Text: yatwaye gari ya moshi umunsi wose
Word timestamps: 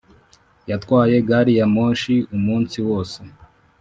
yatwaye 0.69 1.15
gari 1.27 1.53
ya 1.59 1.65
moshi 1.75 2.15
umunsi 2.35 2.77
wose 2.87 3.19